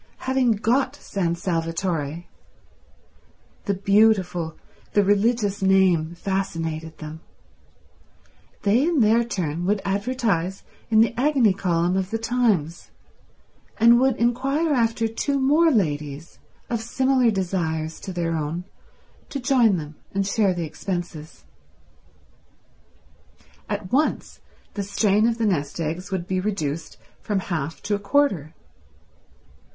[0.25, 2.23] Having got San Salvatore—the
[3.75, 4.55] beautiful,
[4.93, 12.09] the religious name, fascinated them—they in their turn would advertise in the Agony Column of
[12.09, 12.89] The Times,
[13.79, 18.63] and would inquire after two more ladies, of similar desires to their own,
[19.29, 21.45] to join them and share the expenses.
[23.69, 24.39] At once
[24.73, 28.55] the strain of the nest eggs would be reduced from half to a quarter.